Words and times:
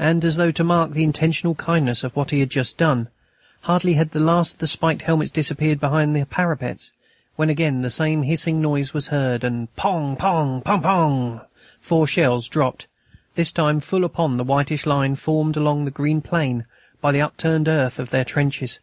And, 0.00 0.24
as 0.24 0.34
though 0.34 0.50
to 0.50 0.64
mark 0.64 0.90
the 0.90 1.04
intentional 1.04 1.54
kindness 1.54 2.02
of 2.02 2.16
what 2.16 2.32
he 2.32 2.40
had 2.40 2.50
just 2.50 2.76
done, 2.76 3.10
hardly 3.60 3.92
had 3.94 4.10
the 4.10 4.18
last 4.18 4.54
of 4.54 4.58
the 4.58 4.66
spiked 4.66 5.02
helmets 5.02 5.30
disappeared 5.30 5.78
behind 5.78 6.16
the 6.16 6.26
parapets, 6.26 6.90
when 7.36 7.48
again 7.48 7.82
the 7.82 7.88
same 7.90 8.24
hissing 8.24 8.60
noise 8.60 8.92
was 8.92 9.06
heard, 9.06 9.44
and, 9.44 9.72
pong! 9.76 10.16
pong! 10.16 10.62
pong! 10.62 10.82
pong! 10.82 11.42
four 11.80 12.08
shells 12.08 12.48
dropped, 12.48 12.88
this 13.36 13.52
time 13.52 13.78
full 13.78 14.02
upon 14.02 14.36
the 14.36 14.42
whitish 14.42 14.84
line 14.84 15.14
formed 15.14 15.56
along 15.56 15.84
the 15.84 15.92
green 15.92 16.20
plain 16.20 16.64
by 17.00 17.12
the 17.12 17.22
upturned 17.22 17.68
earth 17.68 18.00
of 18.00 18.10
their 18.10 18.24
trenches. 18.24 18.80